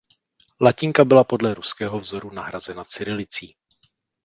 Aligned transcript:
Latinka 0.61 1.05
byla 1.05 1.23
podle 1.23 1.53
ruského 1.53 1.99
vzoru 1.99 2.31
nahrazena 2.31 2.83
cyrilicí. 2.83 3.55